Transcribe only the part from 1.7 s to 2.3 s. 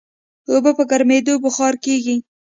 کېږي.